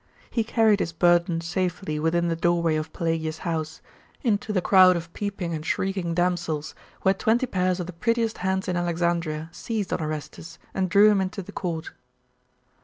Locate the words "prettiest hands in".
7.93-8.75